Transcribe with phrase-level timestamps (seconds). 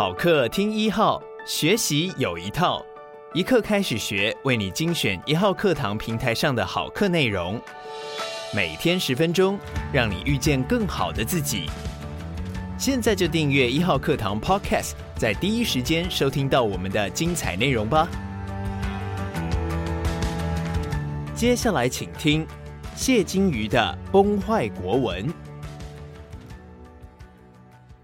[0.00, 2.82] 好课听一号，学习有一套，
[3.34, 7.60] 一课开始学，为你精选一号课堂平台上的好课内容，
[8.54, 9.58] 每天十分钟，
[9.92, 11.66] 让你遇见更好的自己。
[12.78, 18.08] 现在就订阅一号课堂 Podcast，在第一时间收听到我们的精彩内容吧。
[21.34, 22.46] 接下来请听
[22.96, 25.28] 谢金鱼的《崩坏国文》。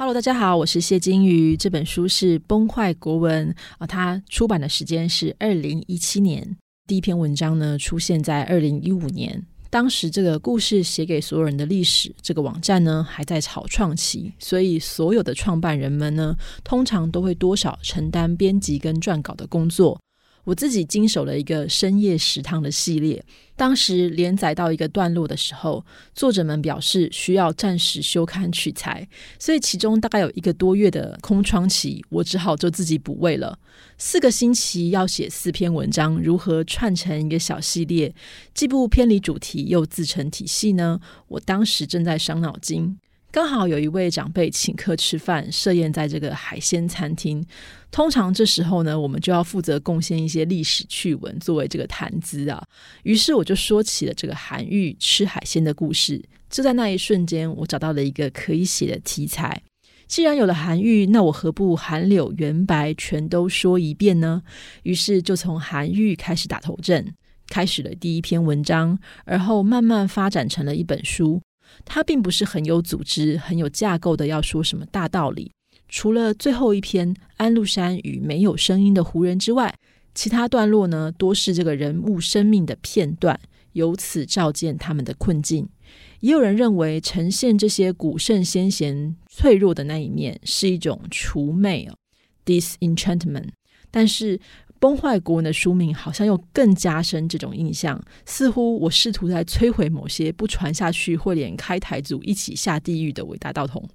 [0.00, 1.54] Hello，大家好，我是谢金鱼。
[1.54, 3.46] 这本书是《崩坏国文》
[3.76, 6.56] 啊，它出版的时间是二零一七年。
[6.86, 9.44] 第一篇文章呢，出现在二零一五年。
[9.68, 20.00] 当时这个故事写给所有人的历史这个网站呢，还在草创期，所以所有的创办人们呢，通常都会多少承担编辑跟撰稿的工作。
[20.44, 23.22] 我自己经手了一个深夜食堂的系列，
[23.56, 29.06] 当时连载到一个段落的时候，作者们表示需要暂时休刊取材，
[29.38, 33.58] 所以其中大概有一个多月的空窗期，我只好就自己补位了。
[33.98, 38.14] 四个星期要写四篇文章，如何串成一个小系列，
[38.54, 41.00] 既不偏离主题又自成体系呢？
[41.28, 42.98] 我当时正在伤脑筋。
[43.32, 47.44] 刚好有一位长辈请客吃饭，设宴在这个海鲜餐厅。
[47.92, 52.60] 通常这时候呢，我们就要负责贡献一些历史趣闻作为这个谈资啊。
[53.04, 56.20] 于是我就说起了这个韩愈吃海鲜的故事。
[56.48, 59.62] 就在那一瞬间，我找到了一个可以写的题材。
[60.08, 64.42] 既然有了韩愈，那我何不韩柳元白全都说一遍呢？
[64.82, 67.14] 于是就从韩愈开始打头阵，
[67.46, 71.40] 开始了第一篇文章，而后慢慢发展成了一本书。
[71.84, 75.52] 它并不是很有组织、很有架构的，要说什么大道理。
[75.88, 79.74] 除了最后一篇《安禄山与没有声音的胡人》之外，
[80.14, 83.38] 其他段落呢，多是这个人物生命的片段，
[83.72, 85.68] 由此照见他们的困境。
[86.20, 91.96] 也有人认为，呈现这些古圣先贤脆弱的那一面，是一种除魅哦
[92.44, 93.48] ，disenchantment。
[93.90, 94.40] 但是。
[94.80, 103.88] 崩坏国文的书名好像又更加深这种印象，似乎我试图在摧毁某些不传下去会连开台组一起下地狱的伟大道统。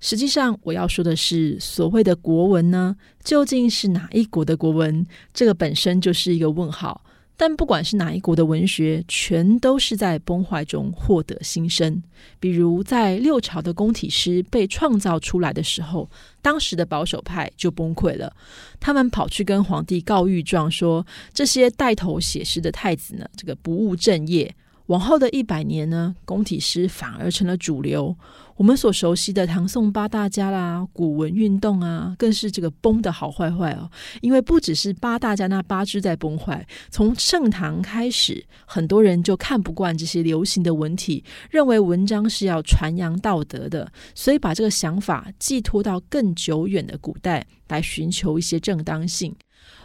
[0.00, 5.06] 实际上，我要说的是，所谓的国文呢，究竟是哪一国的国文？
[5.32, 7.04] 这个本身就是一个问号。
[7.40, 12.02] 但不管是哪一国的文学，全都是在崩坏中获得新生。
[12.40, 16.10] 比如在六朝的宫体诗被创造出来的时候，
[16.42, 18.34] 当时的保守派就崩溃了，
[18.80, 24.52] 他们跑去跟皇帝告御状，说这些带头写诗的太子呢，这个不务正业。
[24.88, 28.16] 往后的一百年呢，宫体诗反而成了主流。
[28.56, 33.88] 我们所熟悉的唐宋八大家啦，古文运动啊，更是这个崩的好坏坏哦。
[34.20, 49.36] 因为不只是八大家那八支在崩坏，从盛唐开始，很多人就看不惯这些流行的文体，认为文章是要传扬道德的，所以把这个想法寄托到更久远的古代，来寻求一些正当性。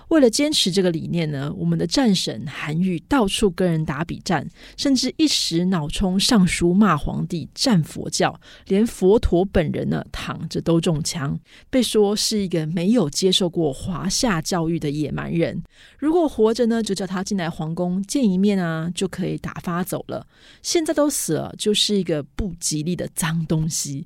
[0.09, 4.47] 为了坚持这个理念呢，我们的战神韩愈到处跟人打比战，
[4.77, 15.63] 甚至一时脑冲上书骂皇帝战佛教，连佛陀本人呢躺着都中枪，被说是一个没有接受过华夏教育的野蛮人。
[15.97, 20.27] 如果活着呢，就叫他进来皇宫见一面啊，就可以打发走了。
[20.61, 24.05] 现在都死了，就是一个不吉利的脏东西。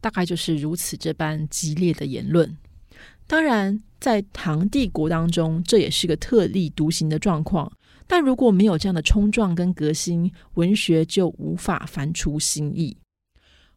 [0.00, 2.58] 大概就是如此这般激烈的言论。
[3.26, 7.72] 当然，在唐帝国当中，这也是个特立独行的状况。
[8.06, 12.96] 但如果没有这样的冲撞跟革新，文学就无法翻出新意。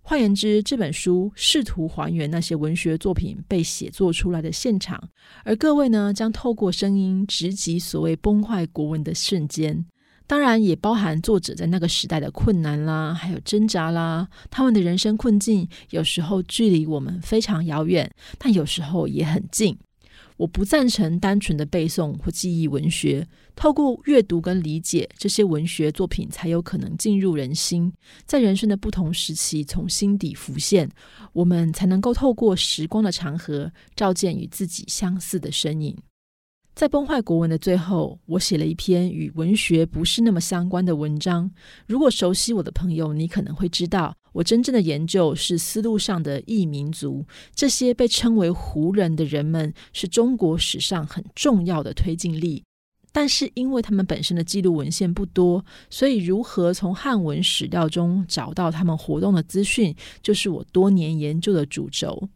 [0.02, 5.02] 换言之，这本书试图还原那些文学作品被写作出来的现场，
[5.44, 9.86] 而各位呢，将透过声音直击所谓崩坏国文的瞬间。
[10.28, 14.28] 当然，也包含作者在那个时代的困难啦，还有挣扎啦。
[14.52, 19.78] 他们的人生困境有时候距离我们非常遥远，但有时候也很近。
[20.36, 27.92] 我不赞成单纯的背诵或记忆文学，透过阅读跟理解这些文学作品，才有可能进入人心，
[28.26, 30.92] 在人生的不同时期从心底浮现，
[31.34, 35.98] 我们才能够透过时光的长河，照见与自己相似的身影。
[36.78, 41.50] 在崩坏国文的最后，我写了一篇与文学不是那么相关的文章。
[41.88, 47.26] 如果熟悉我的朋友，你可能会知道，我真正的研究是丝路上的异民族。
[47.56, 52.64] 这些被称为胡人的人们，是中国史上很重要的推进力。
[53.12, 62.30] 但是，因为他们本身的记录文献不多，所以如何从汉文史料中找到他们活动的资讯，就是我多年研究的主轴。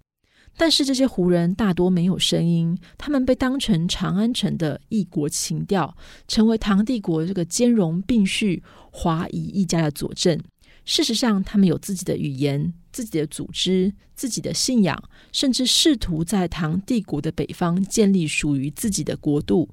[0.57, 8.61] 但是这些胡人大多没有声音，他们被当成长安城的异国情调，成为唐帝国这个兼容并蓄
[8.91, 10.39] 华夷一家的佐证。
[10.85, 15.01] 事实上，他们有自己的语言、自己的组织、自己的信仰，
[15.31, 19.69] 甚至试图在唐帝国的北方建立属于自己的国度。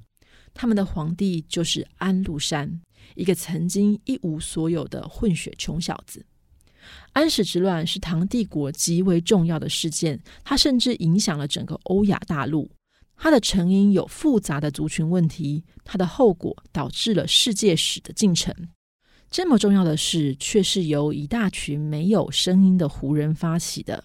[0.53, 2.81] 他们的皇帝就是安禄山，
[3.15, 6.25] 一个曾经一无所有的混血穷小子。
[7.13, 12.71] 安史之乱是唐帝国极为重要的事件，它甚至影响了整个欧亚大陆。
[13.21, 18.53] 它的成因有复杂的族群问题，它的后果导致了世界史的进程。
[19.29, 24.03] 这么重要的事，却是由一大群没有声音的胡人发起的，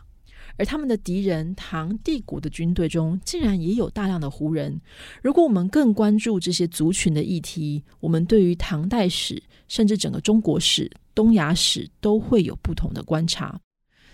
[0.56, 4.80] 而他们的敌人唐帝国的军队中，竟然也有大量的胡人。
[5.22, 13.60] 如果我们更关注这些族群的议题，我们对于唐代史，甚至整个中国史、东亚史，都会有不同的观察。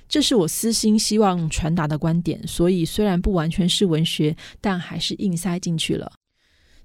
[0.09, 6.13] 这是我私心希望传达的观点，所以虽然不完全是文学，但还是硬塞进去了。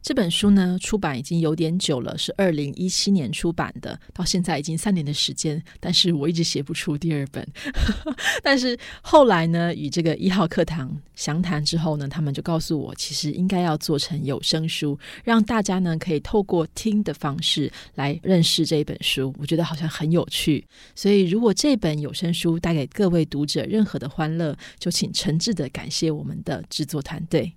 [0.05, 7.43] 这本书呢，出版已经有点久了，是二零一七年出版的，到现在已经三年的时间，但是我一直写不出第二本。
[8.43, 19.33] 但是后来呢，与这个一号课堂详谈之后呢，他们就告诉我，其实应该要做成有声书，让大家呢可以透过听的方式来认识这一本书。
[19.39, 20.63] 我觉得好像很有趣，
[20.93, 27.51] 所以如果这本有声书带给各位读者任何的欢乐，就请诚挚的感谢我们的制作团队。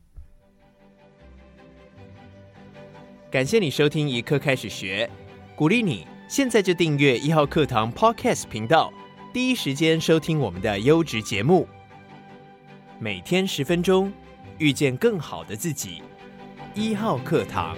[3.30, 5.08] 感谢你收听一课开始学，
[5.54, 8.90] 鼓励你现在就订阅一号课堂 Podcast 频道，
[9.34, 11.68] 第一时间收听我们的优质节目。
[12.98, 14.10] 每天十分钟，
[14.56, 16.00] 遇见更好的自己。
[16.74, 17.76] 一号课堂。